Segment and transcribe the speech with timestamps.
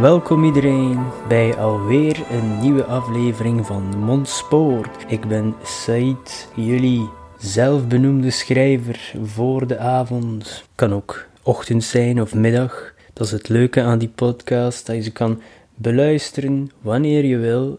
[0.00, 5.04] Welkom iedereen bij alweer een nieuwe aflevering van Mondspoort.
[5.08, 10.64] Ik ben Said, jullie zelfbenoemde schrijver voor de avond.
[10.74, 12.94] Kan ook ochtend zijn of middag.
[13.12, 15.40] Dat is het leuke aan die podcast, dat je ze kan
[15.74, 17.78] beluisteren wanneer je wil.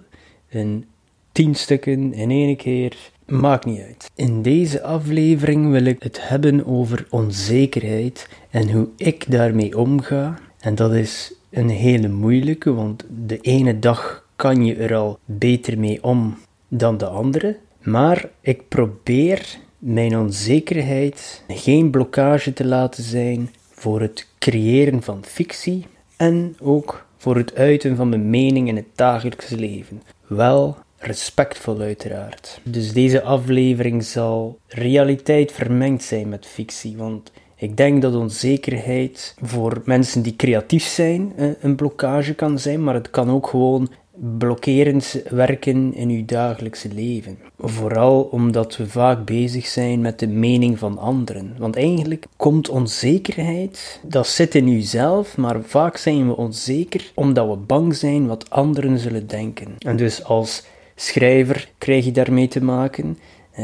[0.50, 0.86] In
[1.32, 2.96] tien stukken in één keer.
[3.26, 4.12] Maakt niet uit.
[4.16, 10.40] In deze aflevering wil ik het hebben over onzekerheid en hoe ik daarmee omga.
[10.60, 15.80] En dat is een hele moeilijke, want de ene dag kan je er al beter
[15.80, 16.38] mee om
[16.68, 17.58] dan de andere.
[17.82, 25.86] Maar ik probeer mijn onzekerheid geen blokkage te laten zijn voor het creëren van fictie
[26.18, 30.02] en ook voor het uiten van mijn mening in het dagelijkse leven.
[30.28, 32.60] Wel respectvol uiteraard.
[32.64, 37.32] Dus deze aflevering zal realiteit vermengd zijn met fictie, want
[37.64, 42.94] ik denk dat onzekerheid voor mensen die creatief zijn eh, een blokkage kan zijn, maar
[42.94, 43.90] het kan ook gewoon
[44.38, 47.38] blokkerend werken in uw dagelijkse leven.
[47.58, 51.56] Vooral omdat we vaak bezig zijn met de mening van anderen.
[51.58, 57.56] Want eigenlijk komt onzekerheid, dat zit in uzelf, maar vaak zijn we onzeker omdat we
[57.56, 59.76] bang zijn wat anderen zullen denken.
[59.80, 60.64] En dus als
[60.96, 63.18] schrijver krijg je daarmee te maken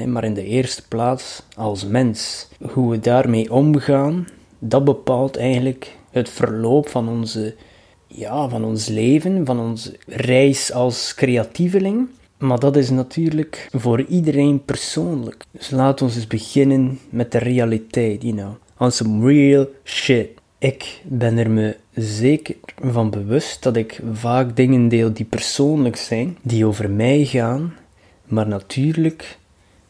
[0.06, 2.48] maar in de eerste plaats als mens.
[2.72, 4.28] Hoe we daarmee omgaan,
[4.60, 7.56] dat bepaalt eigenlijk het verloop van, onze,
[8.08, 12.08] ja, van ons leven, van onze reis als creatieveling.
[12.38, 15.44] Maar dat is natuurlijk voor iedereen persoonlijk.
[15.52, 18.54] Dus laten we eens beginnen met de realiteit, you know.
[18.78, 20.30] On some real shit.
[20.58, 26.38] Ik ben er me zeker van bewust dat ik vaak dingen deel die persoonlijk zijn,
[26.42, 27.74] die over mij gaan,
[28.26, 29.38] maar natuurlijk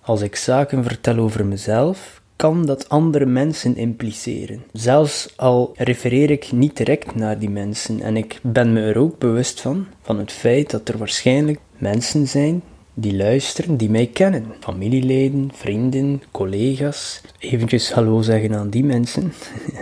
[0.09, 4.63] als ik zaken vertel over mezelf, kan dat andere mensen impliceren.
[4.73, 9.17] Zelfs al refereer ik niet direct naar die mensen en ik ben me er ook
[9.17, 12.61] bewust van, van het feit dat er waarschijnlijk mensen zijn
[12.93, 14.45] die luisteren, die mij kennen.
[14.59, 17.21] Familieleden, vrienden, collega's.
[17.39, 19.33] Eventjes hallo zeggen aan die mensen.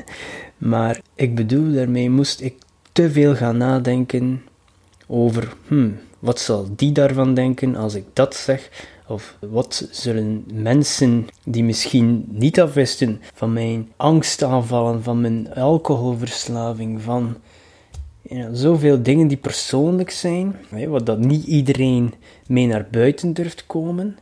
[0.58, 2.56] maar ik bedoel, daarmee moest ik
[2.92, 4.44] te veel gaan nadenken
[5.06, 8.70] over, hmm, wat zal die daarvan denken als ik dat zeg?
[9.08, 17.36] Of wat zullen mensen die misschien niet afwisten van mijn angstaanvallen, van mijn alcoholverslaving, van
[18.22, 20.56] ja, zoveel dingen die persoonlijk zijn,
[20.88, 22.14] wat dat niet iedereen
[22.48, 24.18] mee naar buiten durft komen.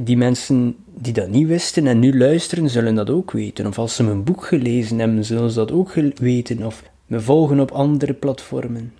[0.00, 3.66] Die mensen die dat niet wisten en nu luisteren, zullen dat ook weten.
[3.66, 6.66] Of als ze mijn boek gelezen hebben, zullen ze dat ook weten.
[6.66, 8.92] Of me volgen op andere platformen.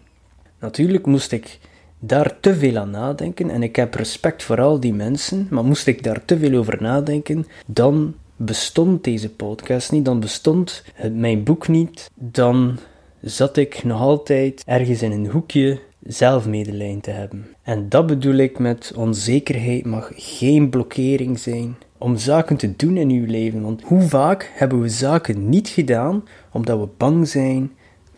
[0.60, 1.58] Natuurlijk moest ik
[2.06, 5.86] daar te veel aan nadenken en ik heb respect voor al die mensen, maar moest
[5.86, 11.68] ik daar te veel over nadenken, dan bestond deze podcast niet, dan bestond mijn boek
[11.68, 12.78] niet, dan
[13.20, 17.46] zat ik nog altijd ergens in een hoekje zelfmedelijden te hebben.
[17.62, 23.10] En dat bedoel ik met onzekerheid mag geen blokkering zijn om zaken te doen in
[23.10, 23.62] uw leven.
[23.62, 27.72] Want hoe vaak hebben we zaken niet gedaan omdat we bang zijn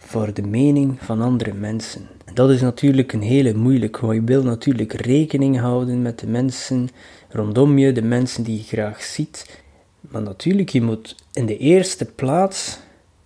[0.06, 2.08] voor de mening van andere mensen?
[2.36, 6.88] dat is natuurlijk een hele moeilijke, want je wil natuurlijk rekening houden met de mensen
[7.28, 9.62] rondom je, de mensen die je graag ziet.
[10.00, 12.78] Maar natuurlijk, je moet in de eerste plaats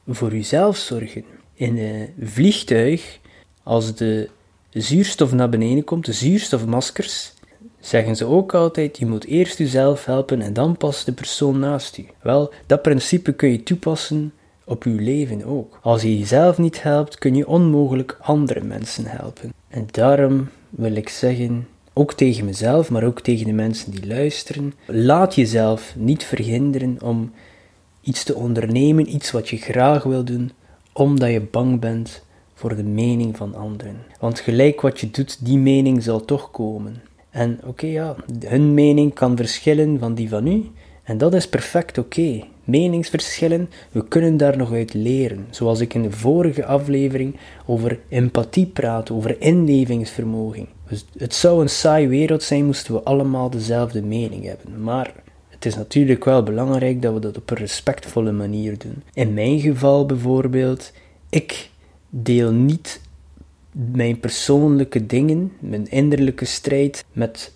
[0.08, 1.24] voor jezelf zorgen.
[1.54, 3.18] In een vliegtuig,
[3.62, 4.28] als de
[4.70, 7.32] zuurstof naar beneden komt, de zuurstofmaskers,
[7.80, 11.98] zeggen ze ook altijd, je moet eerst jezelf helpen en dan pas de persoon naast
[11.98, 12.06] u.
[12.22, 14.32] Wel, dat principe kun je toepassen
[14.70, 15.78] op uw leven ook.
[15.82, 19.52] Als je jezelf niet helpt, kun je onmogelijk andere mensen helpen.
[19.68, 24.74] En daarom wil ik zeggen, ook tegen mezelf, maar ook tegen de mensen die luisteren,
[24.86, 27.32] laat jezelf niet verhinderen om
[28.00, 30.50] iets te ondernemen, iets wat je graag wil doen,
[30.92, 32.22] omdat je bang bent
[32.54, 33.96] voor de mening van anderen.
[34.20, 37.02] Want gelijk wat je doet, die mening zal toch komen.
[37.30, 38.16] En oké, ja,
[38.46, 40.70] hun mening kan verschillen van die van u,
[41.02, 45.46] en dat is perfect oké meningsverschillen, we kunnen daar nog uit leren.
[45.50, 47.36] Zoals ik in de vorige aflevering
[47.66, 50.68] over empathie praat, over inlevingsvermogen.
[50.88, 54.82] Dus het zou een saai wereld zijn moesten we allemaal dezelfde mening hebben.
[54.82, 55.12] Maar
[55.48, 59.02] het is natuurlijk wel belangrijk dat we dat op een respectvolle manier doen.
[59.12, 60.92] In mijn geval bijvoorbeeld,
[61.30, 61.70] ik
[62.10, 63.00] deel niet
[63.72, 67.52] mijn persoonlijke dingen, mijn innerlijke strijd met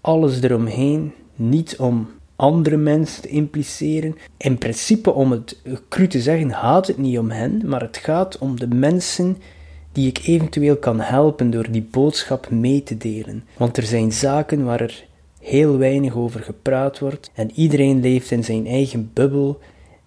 [0.00, 2.08] alles eromheen, niet om
[2.42, 4.16] andere mensen te impliceren.
[4.36, 5.56] In principe, om het
[5.88, 9.36] cru te zeggen, gaat het niet om hen, maar het gaat om de mensen
[9.92, 13.44] die ik eventueel kan helpen door die boodschap mee te delen.
[13.56, 15.04] Want er zijn zaken waar er
[15.40, 19.60] heel weinig over gepraat wordt en iedereen leeft in zijn eigen bubbel.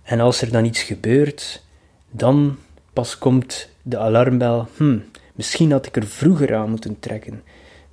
[0.04, 1.64] En als er dan iets gebeurt,
[2.12, 2.56] dan
[2.94, 4.68] pas komt de alarmbel.
[4.78, 4.98] Hm,
[5.34, 7.44] misschien had ik er vroeger aan moeten trekken.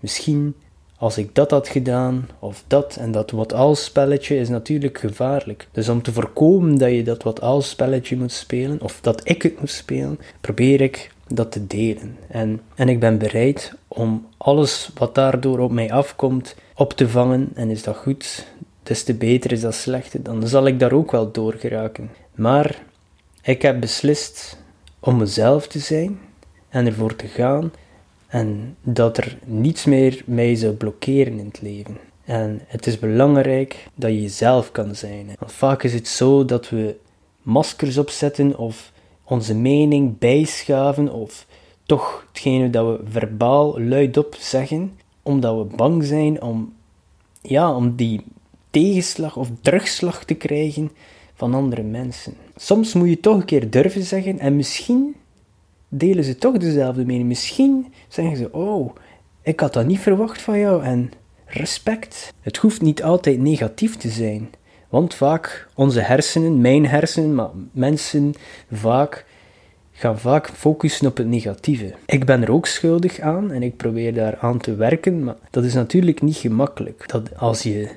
[0.00, 0.54] Misschien
[1.02, 5.68] als ik dat had gedaan, of dat en dat wat-als spelletje is natuurlijk gevaarlijk.
[5.72, 9.60] Dus om te voorkomen dat je dat wat-als spelletje moet spelen, of dat ik het
[9.60, 12.16] moet spelen, probeer ik dat te delen.
[12.28, 17.50] En, en ik ben bereid om alles wat daardoor op mij afkomt op te vangen.
[17.54, 18.46] En is dat goed,
[18.82, 22.10] des te beter is dat slecht, dan zal ik daar ook wel door geraken.
[22.34, 22.82] Maar
[23.42, 24.58] ik heb beslist
[25.00, 26.18] om mezelf te zijn
[26.68, 27.72] en ervoor te gaan
[28.32, 31.98] en dat er niets meer mij zou blokkeren in het leven.
[32.24, 35.26] En het is belangrijk dat je jezelf kan zijn.
[35.38, 36.96] Want vaak is het zo dat we
[37.42, 38.92] maskers opzetten of
[39.24, 41.46] onze mening bijschaven of
[41.86, 46.74] toch hetgene dat we verbaal luidop zeggen, omdat we bang zijn om,
[47.42, 48.24] ja, om die
[48.70, 50.90] tegenslag of terugslag te krijgen
[51.34, 52.34] van andere mensen.
[52.56, 55.14] Soms moet je toch een keer durven zeggen en misschien
[55.94, 57.28] delen ze toch dezelfde mening.
[57.28, 58.94] Misschien zeggen ze: Oh,
[59.42, 61.10] ik had dat niet verwacht van jou en
[61.46, 62.32] respect.
[62.40, 64.50] Het hoeft niet altijd negatief te zijn,
[64.88, 68.34] want vaak onze hersenen, mijn hersenen, maar mensen
[68.70, 69.26] vaak
[69.92, 71.94] gaan vaak focussen op het negatieve.
[72.06, 75.64] Ik ben er ook schuldig aan en ik probeer daar aan te werken, maar dat
[75.64, 77.04] is natuurlijk niet gemakkelijk.
[77.06, 77.90] Dat als je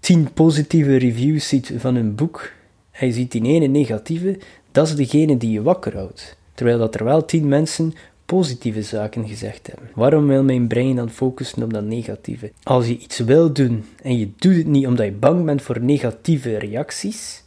[0.00, 2.50] tien positieve reviews ziet van een boek
[2.90, 4.38] en je ziet die ene negatieve,
[4.72, 7.94] dat is degene die je wakker houdt terwijl dat er wel tien mensen
[8.24, 9.90] positieve zaken gezegd hebben.
[9.94, 12.52] Waarom wil mijn brein dan focussen op dat negatieve?
[12.62, 15.80] Als je iets wil doen en je doet het niet omdat je bang bent voor
[15.80, 17.44] negatieve reacties,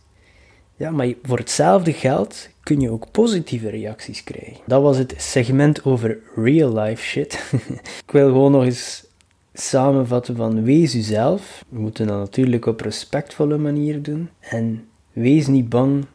[0.75, 4.61] ja, maar voor hetzelfde geld kun je ook positieve reacties krijgen.
[4.65, 7.51] Dat was het segment over real life shit.
[8.05, 9.05] Ik wil gewoon nog eens
[9.53, 11.65] samenvatten van wees uzelf.
[11.69, 14.29] We moeten dat natuurlijk op respectvolle manier doen.
[14.39, 16.05] En wees niet bang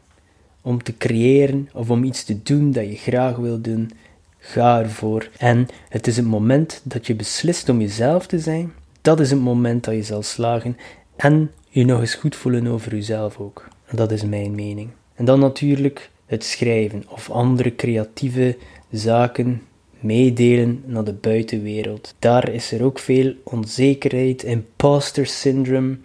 [0.65, 3.91] om te creëren of om iets te doen dat je graag wil doen,
[4.37, 5.29] ga ervoor.
[5.37, 9.39] En het is het moment dat je beslist om jezelf te zijn, dat is het
[9.39, 10.77] moment dat je zal slagen
[11.15, 13.67] en je nog eens goed voelen over jezelf ook.
[13.91, 14.89] Dat is mijn mening.
[15.15, 18.57] En dan natuurlijk het schrijven of andere creatieve
[18.91, 19.61] zaken
[19.99, 22.15] meedelen naar de buitenwereld.
[22.19, 25.97] Daar is er ook veel onzekerheid, imposter syndrome.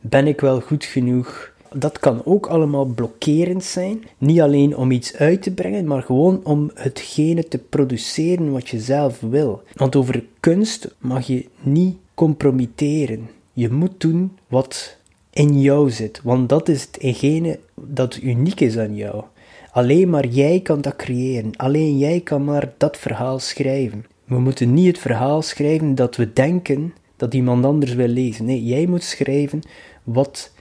[0.00, 1.56] Ben ik wel goed genoeg?
[1.72, 4.04] Dat kan ook allemaal blokkerend zijn.
[4.18, 8.80] Niet alleen om iets uit te brengen, maar gewoon om hetgene te produceren wat je
[8.80, 9.62] zelf wil.
[9.74, 13.30] Want over kunst mag je niet compromitteren.
[13.52, 14.96] Je moet doen wat
[15.30, 19.24] in jou zit, want dat is hetgene dat uniek is aan jou.
[19.70, 21.56] Alleen maar jij kan dat creëren.
[21.56, 24.04] Alleen jij kan maar dat verhaal schrijven.
[24.24, 28.44] We moeten niet het verhaal schrijven dat we denken dat iemand anders wil lezen.
[28.44, 29.60] Nee, jij moet schrijven
[30.04, 30.52] wat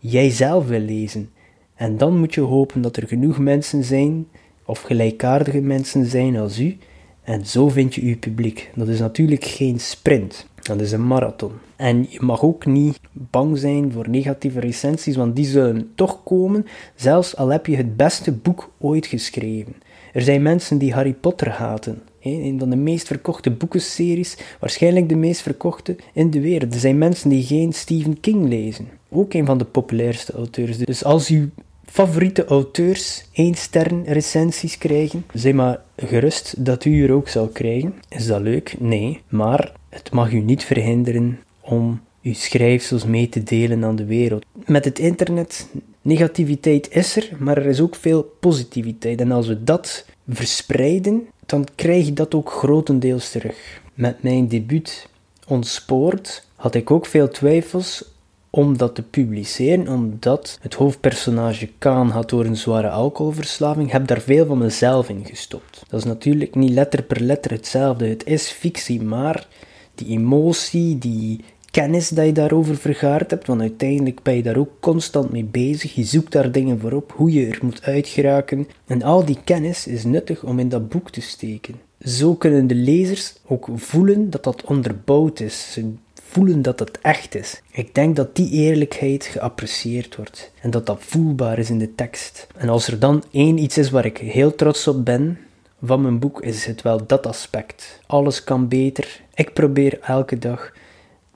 [0.00, 1.30] jij zelf wil lezen.
[1.74, 4.26] En dan moet je hopen dat er genoeg mensen zijn,
[4.64, 6.76] of gelijkaardige mensen zijn als u,
[7.22, 8.70] en zo vind je uw publiek.
[8.74, 11.52] Dat is natuurlijk geen sprint, dat is een marathon.
[11.76, 16.66] En je mag ook niet bang zijn voor negatieve recensies, want die zullen toch komen,
[16.94, 19.74] zelfs al heb je het beste boek ooit geschreven.
[20.12, 22.02] Er zijn mensen die Harry Potter haten.
[22.22, 26.74] Een van de meest verkochte boekenseries, waarschijnlijk de meest verkochte in de wereld.
[26.74, 28.88] Er zijn mensen die geen Stephen King lezen.
[29.08, 30.78] Ook een van de populairste auteurs.
[30.78, 31.48] Dus als uw
[31.84, 37.94] favoriete auteurs één ster recensies krijgen, zeg maar gerust dat u er ook zal krijgen.
[38.08, 38.74] Is dat leuk?
[38.78, 39.20] Nee.
[39.28, 44.44] Maar het mag u niet verhinderen om uw schrijfsels mee te delen aan de wereld.
[44.66, 45.68] Met het internet,
[46.02, 49.20] negativiteit is er, maar er is ook veel positiviteit.
[49.20, 53.80] En als we dat verspreiden, dan krijg je dat ook grotendeels terug.
[53.94, 55.08] Met mijn debuut
[55.46, 58.04] Ontspoord had ik ook veel twijfels
[58.50, 64.20] om dat te publiceren, omdat het hoofdpersonage Kaan had door een zware alcoholverslaving, heb daar
[64.20, 65.82] veel van mezelf in gestopt.
[65.88, 68.06] Dat is natuurlijk niet letter per letter hetzelfde.
[68.06, 69.46] Het is fictie, maar
[69.94, 74.72] die emotie, die kennis dat je daarover vergaard hebt, want uiteindelijk ben je daar ook
[74.80, 75.94] constant mee bezig.
[75.94, 78.68] Je zoekt daar dingen voor op, hoe je er moet uitgeraken.
[78.86, 81.74] En al die kennis is nuttig om in dat boek te steken.
[82.04, 85.72] Zo kunnen de lezers ook voelen dat dat onderbouwd is.
[85.72, 85.92] Ze
[86.30, 87.62] voelen dat het echt is.
[87.70, 92.46] Ik denk dat die eerlijkheid geapprecieerd wordt en dat dat voelbaar is in de tekst.
[92.56, 95.38] En als er dan één iets is waar ik heel trots op ben
[95.82, 98.00] van mijn boek, is het wel dat aspect.
[98.06, 99.20] Alles kan beter.
[99.34, 100.72] Ik probeer elke dag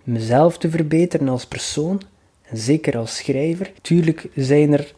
[0.04, 2.00] mezelf te verbeteren als persoon
[2.42, 3.72] en zeker als schrijver.
[3.82, 4.94] Tuurlijk zijn er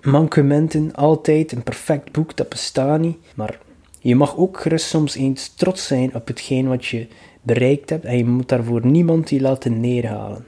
[0.00, 1.52] mankementen altijd.
[1.52, 3.16] Een perfect boek, dat bestaat niet.
[3.34, 3.58] Maar
[4.00, 7.06] je mag ook gerust soms eens trots zijn op hetgeen wat je
[7.42, 10.44] bereikt hebt en je moet daarvoor niemand die laten neerhalen.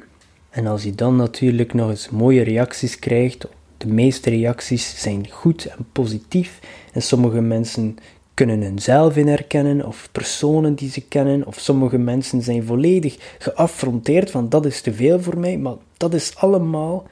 [0.51, 5.65] En als je dan natuurlijk nog eens mooie reacties krijgt, de meeste reacties zijn goed
[5.65, 6.61] en positief
[6.93, 7.97] en sommige mensen
[8.35, 14.31] kunnen hunzelf in herkennen of personen die ze kennen of sommige mensen zijn volledig geaffronteerd
[14.31, 17.07] van dat is te veel voor mij, maar dat is allemaal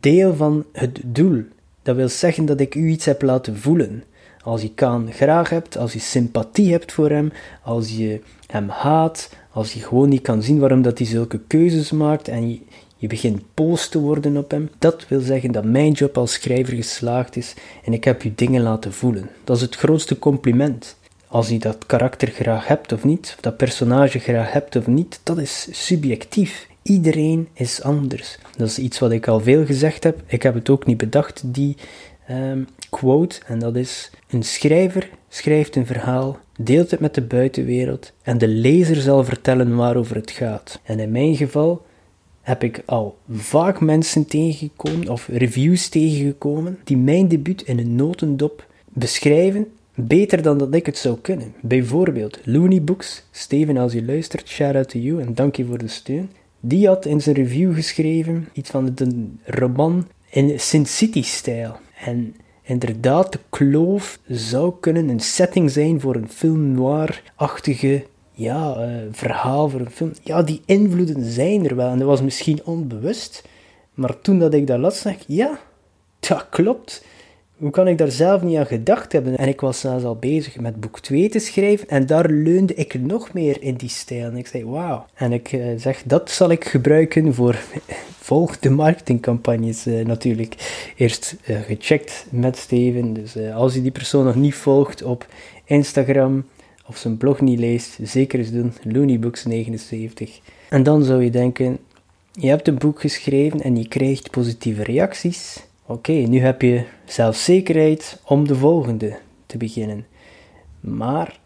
[0.00, 1.42] deel van het doel.
[1.82, 4.04] Dat wil zeggen dat ik u iets heb laten voelen.
[4.42, 9.30] Als je Kaan graag hebt, als je sympathie hebt voor hem, als je hem haat,
[9.50, 12.60] als je gewoon niet kan zien waarom dat hij zulke keuzes maakt en je,
[13.06, 16.74] je begint boos te worden op hem, dat wil zeggen dat mijn job als schrijver
[16.74, 19.30] geslaagd is en ik heb je dingen laten voelen.
[19.44, 20.96] Dat is het grootste compliment.
[21.26, 25.20] Als je dat karakter graag hebt of niet, of dat personage graag hebt of niet,
[25.22, 26.68] dat is subjectief.
[26.82, 28.38] Iedereen is anders.
[28.56, 30.22] Dat is iets wat ik al veel gezegd heb.
[30.26, 31.76] Ik heb het ook niet bedacht, die
[32.26, 38.12] Ehm, quote, en dat is: Een schrijver schrijft een verhaal, deelt het met de buitenwereld
[38.22, 40.80] en de lezer zal vertellen waarover het gaat.
[40.82, 41.85] En in mijn geval
[42.46, 48.66] heb ik al vaak mensen tegengekomen of reviews tegengekomen die mijn debuut in een notendop
[48.88, 51.54] beschrijven beter dan dat ik het zou kunnen.
[51.60, 55.78] Bijvoorbeeld Looney Books, Steven als je luistert, shout out to you en dank je voor
[55.78, 56.30] de steun.
[56.60, 61.76] Die had in zijn review geschreven iets van een roman in Sin City-stijl.
[62.04, 68.04] En inderdaad, de kloof zou kunnen een setting zijn voor een film noir-achtige
[68.36, 70.12] ja, uh, verhaal voor een film.
[70.22, 71.90] Ja, die invloeden zijn er wel.
[71.90, 73.44] En dat was misschien onbewust.
[73.94, 75.58] Maar toen dat ik dat las, dacht ik, ja,
[76.18, 77.04] dat klopt.
[77.56, 79.38] Hoe kan ik daar zelf niet aan gedacht hebben?
[79.38, 83.00] En ik was zelfs al bezig met boek 2 te schrijven en daar leunde ik
[83.00, 84.24] nog meer in die stijl.
[84.24, 85.06] En ik zei, wauw.
[85.14, 87.58] En ik uh, zeg, dat zal ik gebruiken voor
[88.30, 90.54] volgende marketingcampagnes uh, natuurlijk.
[90.96, 93.12] Eerst gecheckt met Steven.
[93.12, 95.26] Dus als je die persoon nog niet volgt op
[95.64, 96.44] Instagram
[96.88, 98.72] of zijn blog niet leest, zeker eens doen.
[98.72, 100.28] LooneyBooks79.
[100.68, 101.78] En dan zou je denken,
[102.32, 108.20] je hebt een boek geschreven en je krijgt positieve reacties Oké, nu heb je zelfzekerheid
[108.24, 110.06] om de volgende te beginnen.
[110.80, 111.38] Maar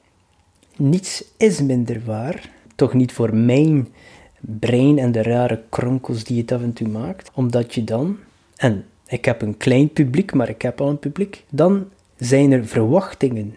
[0.76, 3.88] niets is minder waar, toch niet voor mijn
[4.40, 8.18] brein en de rare kronkels die het af en toe maakt, omdat je dan,
[8.56, 12.66] en ik heb een klein publiek, maar ik heb al een publiek, dan zijn er
[12.66, 13.54] verwachtingen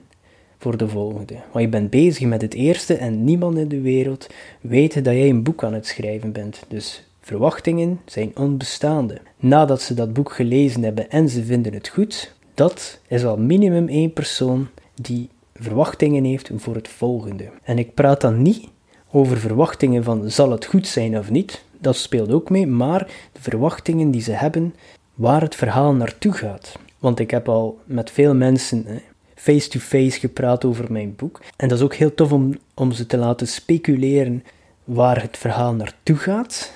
[0.63, 1.33] voor de volgende.
[1.51, 4.29] Want je bent bezig met het eerste en niemand in de wereld
[4.61, 6.63] weet dat jij een boek aan het schrijven bent.
[6.67, 9.21] Dus Verwachtingen zijn onbestaande.
[9.37, 13.87] Nadat ze dat boek gelezen hebben en ze vinden het goed, dat is al minimum
[13.87, 17.49] één persoon die verwachtingen heeft voor het volgende.
[17.63, 18.67] En ik praat dan niet
[19.11, 23.41] over verwachtingen van zal het goed zijn of niet, dat speelt ook mee, maar de
[23.41, 24.75] verwachtingen die ze hebben
[25.13, 26.79] waar het verhaal naartoe gaat.
[26.99, 29.01] Want ik heb al met veel mensen
[29.43, 31.41] face-to-face gepraat over mijn boek.
[31.55, 34.43] En dat is ook heel tof om, om ze te laten speculeren
[34.83, 36.71] waar het verhaal naartoe gaat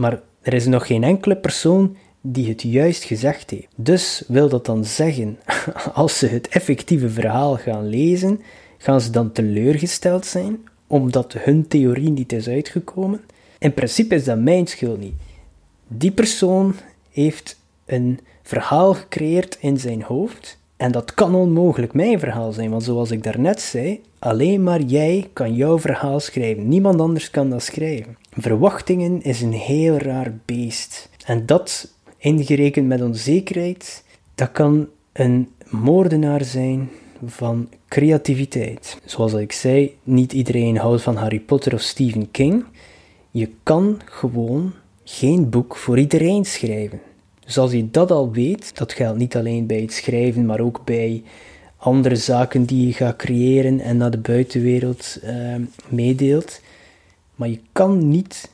[0.00, 3.68] maar er is nog geen enkele persoon die het juist gezegd heeft.
[3.74, 5.38] Dus wil dat dan zeggen,
[5.92, 8.40] als ze het effectieve verhaal gaan lezen,
[8.78, 13.20] gaan ze dan teleurgesteld zijn omdat hun theorie niet is uitgekomen?
[13.58, 15.14] In principe is dat mijn schuld niet.
[15.88, 16.74] Die persoon
[17.10, 22.82] heeft een verhaal gecreëerd in zijn hoofd en dat kan onmogelijk mijn verhaal zijn, want
[22.82, 26.68] zoals ik daarnet zei, alleen maar jij kan jouw verhaal schrijven.
[26.68, 28.16] Niemand anders kan dat schrijven.
[28.30, 31.08] Verwachtingen is een heel raar beest.
[31.24, 36.88] En dat, ingerekend met onzekerheid, dat kan een moordenaar zijn
[37.24, 38.98] van creativiteit.
[39.04, 42.64] Zoals ik zei, niet iedereen houdt van Harry Potter of Stephen King.
[43.30, 44.72] Je kan gewoon
[45.04, 47.00] geen boek voor iedereen schrijven.
[47.50, 50.84] Dus als je dat al weet, dat geldt niet alleen bij het schrijven, maar ook
[50.84, 51.22] bij
[51.76, 55.54] andere zaken die je gaat creëren en naar de buitenwereld uh,
[55.88, 56.60] meedeelt.
[57.34, 58.50] Maar je kan niet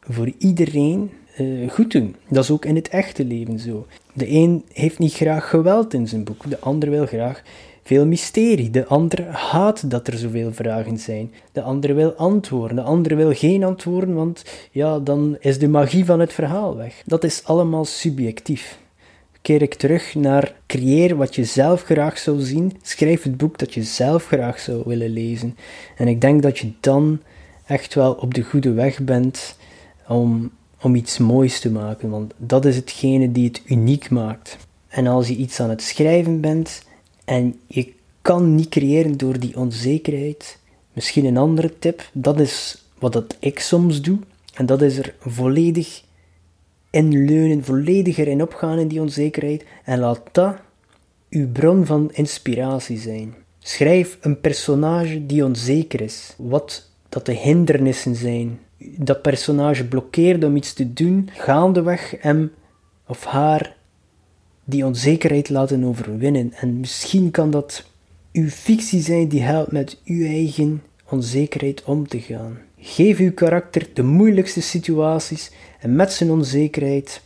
[0.00, 1.10] voor iedereen
[1.40, 2.16] uh, goed doen.
[2.28, 3.86] Dat is ook in het echte leven zo.
[4.12, 7.42] De een heeft niet graag geweld in zijn boek, de ander wil graag
[7.82, 8.70] veel mysterie.
[8.70, 11.32] De ander haat dat er zoveel vragen zijn.
[11.52, 12.76] De ander wil antwoorden.
[12.76, 17.02] De ander wil geen antwoorden, want ja, dan is de magie van het verhaal weg.
[17.06, 18.78] Dat is allemaal subjectief.
[19.42, 22.72] Keer ik terug naar creëer wat je zelf graag zou zien.
[22.82, 25.56] Schrijf het boek dat je zelf graag zou willen lezen.
[25.96, 27.20] En ik denk dat je dan
[27.66, 29.56] echt wel op de goede weg bent
[30.08, 30.50] om,
[30.82, 34.56] om iets moois te maken, want dat is hetgene die het uniek maakt.
[34.88, 36.82] En als je iets aan het schrijven bent
[37.24, 40.58] en je kan niet creëren door die onzekerheid,
[40.92, 44.18] misschien een andere tip, dat is wat dat ik soms doe,
[44.54, 46.02] en dat is er volledig
[46.90, 50.56] in leunen, volledig erin opgaan in die onzekerheid, en laat dat
[51.30, 53.34] uw bron van inspiratie zijn.
[53.58, 58.58] Schrijf een personage die onzeker is, wat dat de hindernissen zijn.
[58.78, 62.52] Dat personage blokkeert om iets te doen, gaandeweg hem
[63.06, 63.76] of haar
[64.64, 66.52] die onzekerheid laten overwinnen.
[66.52, 67.84] En misschien kan dat
[68.32, 72.58] uw fictie zijn die helpt met uw eigen onzekerheid om te gaan.
[72.78, 75.50] Geef uw karakter de moeilijkste situaties
[75.80, 77.22] en met zijn onzekerheid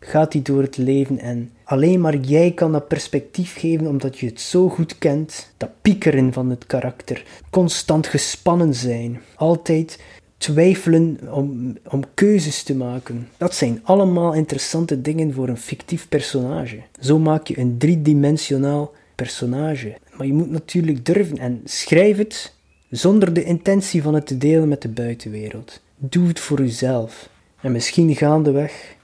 [0.00, 4.26] gaat hij door het leven en alleen maar jij kan dat perspectief geven omdat je
[4.26, 5.52] het zo goed kent.
[5.56, 10.00] Dat piekeren van het karakter, constant gespannen zijn, altijd
[10.36, 13.28] twijfelen om, om keuzes te maken.
[13.36, 16.82] Dat zijn allemaal interessante dingen voor een fictief personage.
[17.00, 19.96] Zo maak je een driedimensionaal personage.
[20.16, 22.54] Maar je moet natuurlijk durven en schrijf het
[22.90, 25.80] zonder de intentie van het te delen met de buitenwereld.
[25.96, 27.28] Doe het voor jezelf.
[27.60, 28.96] En misschien gaandeweg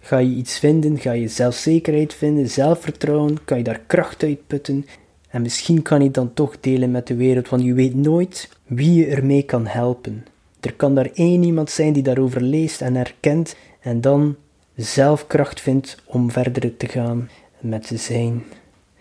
[0.00, 4.86] ga je iets vinden, ga je zelfzekerheid vinden, zelfvertrouwen, kan je daar kracht uit putten.
[5.28, 8.94] En misschien kan je dan toch delen met de wereld, want je weet nooit wie
[8.94, 10.24] je ermee kan helpen.
[10.64, 14.36] Er kan daar één iemand zijn die daarover leest en herkent en dan
[14.76, 17.30] zelf kracht vindt om verder te gaan
[17.60, 18.44] met zijn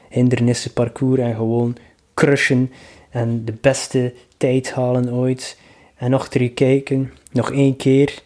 [0.10, 1.76] hindernissenparcours en gewoon
[2.14, 2.72] crushen
[3.10, 5.58] en de beste tijd halen ooit
[5.96, 8.24] en achter je kijken, nog één keer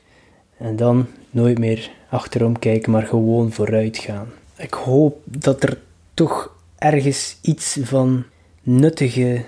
[0.58, 4.28] en dan nooit meer achterom kijken, maar gewoon vooruit gaan.
[4.58, 5.78] Ik hoop dat er
[6.14, 8.24] toch ergens iets van
[8.62, 9.44] nuttige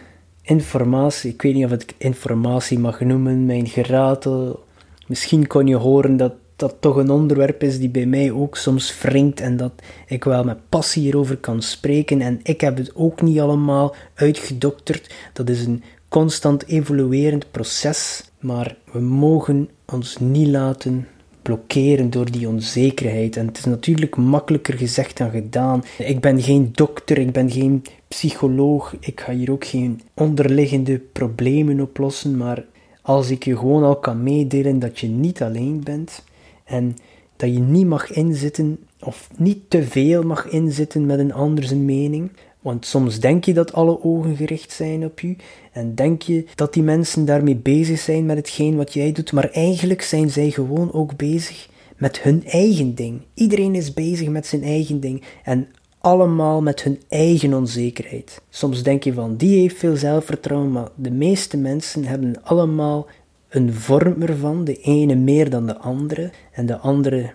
[0.50, 4.64] informatie, ik weet niet of ik informatie mag noemen, mijn geratel.
[5.08, 9.02] Misschien kon je horen dat dat toch een onderwerp is die bij mij ook soms
[9.02, 9.72] wringt en dat
[10.08, 12.22] ik wel met passie hierover kan spreken.
[12.22, 15.14] En ik heb het ook niet allemaal uitgedokterd.
[15.34, 21.08] Dat is een constant evoluerend proces, maar we mogen ons niet laten
[21.50, 23.38] blokkeren door die onzekerheid.
[23.38, 25.84] En het is natuurlijk makkelijker gezegd dan gedaan.
[25.98, 31.82] Ik ben geen dokter, ik ben geen psycholoog, ik ga hier ook geen onderliggende problemen
[31.82, 32.66] oplossen, maar
[33.02, 36.24] als ik je gewoon al kan meedelen dat je niet alleen bent
[36.66, 36.96] en
[37.36, 41.86] dat je niet mag inzitten of niet te veel mag inzitten met een ander zijn
[41.86, 42.32] mening,
[42.70, 45.36] want soms denk je dat alle ogen gericht zijn op je
[45.72, 49.50] en denk je dat die mensen daarmee bezig zijn met hetgeen wat jij doet, maar
[49.50, 53.22] eigenlijk zijn zij gewoon ook bezig met hun eigen ding.
[53.34, 55.68] Iedereen is bezig met zijn eigen ding en
[56.00, 58.42] allemaal met hun eigen onzekerheid.
[58.50, 63.08] Soms denk je van die heeft veel zelfvertrouwen, maar de meeste mensen hebben allemaal
[63.50, 67.34] een vorm ervan, de ene meer dan de andere en de andere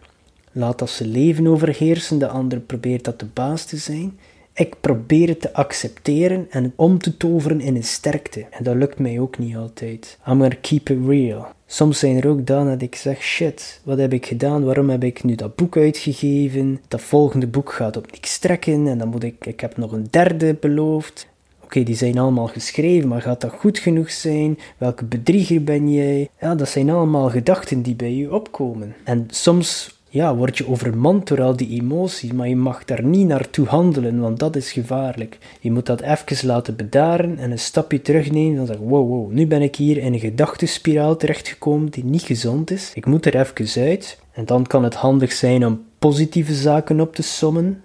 [0.52, 4.18] laat dat ze leven overheersen, de andere probeert dat de baas te zijn.
[4.56, 8.46] Ik probeer het te accepteren en om te toveren in een sterkte.
[8.50, 10.18] En dat lukt mij ook niet altijd.
[10.28, 11.46] I'm gonna keep it real.
[11.66, 14.64] Soms zijn er ook dagen dat ik zeg, shit, wat heb ik gedaan?
[14.64, 16.80] Waarom heb ik nu dat boek uitgegeven?
[16.88, 20.06] Dat volgende boek gaat op niks trekken en dan moet ik, ik heb nog een
[20.10, 21.26] derde beloofd.
[21.64, 24.58] Oké, die zijn allemaal geschreven, maar gaat dat goed genoeg zijn?
[24.78, 26.28] Welke bedrieger ben jij?
[26.40, 28.94] Ja, dat zijn allemaal gedachten die bij je opkomen.
[29.04, 33.26] En soms ja, word je overmand door al die emoties, maar je mag daar niet
[33.26, 35.38] naartoe handelen, want dat is gevaarlijk.
[35.60, 39.46] Je moet dat even laten bedaren en een stapje terugnemen en zeggen, wow, wow, nu
[39.46, 42.90] ben ik hier in een gedachtenspiraal terechtgekomen die niet gezond is.
[42.94, 44.18] Ik moet er even uit.
[44.32, 47.82] En dan kan het handig zijn om positieve zaken op te sommen,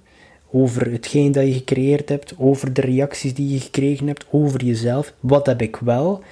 [0.52, 5.14] over hetgeen dat je gecreëerd hebt, over de reacties die je gekregen hebt, over jezelf.
[5.20, 6.24] Wat heb ik wel?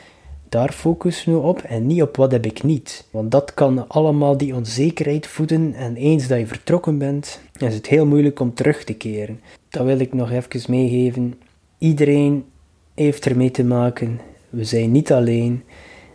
[0.49, 3.07] Daar focussen we op en niet op wat heb ik niet.
[3.11, 7.87] Want dat kan allemaal die onzekerheid voeden en eens dat je vertrokken bent, is het
[7.87, 9.39] heel moeilijk om terug te keren.
[9.69, 11.39] Dat wil ik nog even meegeven.
[11.77, 12.45] Iedereen
[12.93, 14.19] heeft ermee te maken.
[14.49, 15.63] We zijn niet alleen.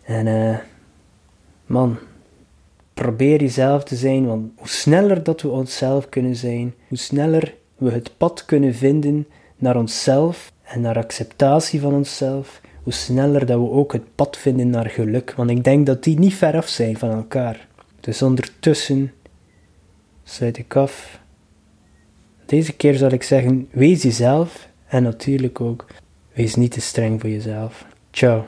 [0.05, 0.59] En uh,
[1.67, 1.99] man,
[2.95, 7.91] probeer jezelf te zijn, want hoe sneller dat we onszelf kunnen zijn, hoe sneller we
[7.91, 13.71] het pad kunnen vinden naar onszelf en naar acceptatie van onszelf, hoe sneller dat we
[13.71, 15.35] ook het pad vinden naar geluk.
[15.37, 17.69] Want ik denk dat die niet ver af zijn van elkaar.
[18.01, 19.13] Dus ondertussen
[20.25, 21.21] sluit ik af.
[22.47, 25.87] Deze keer zal ik zeggen: wees jezelf en natuurlijk ook
[26.33, 27.87] wees niet te streng voor jezelf.
[28.11, 28.45] Ciao.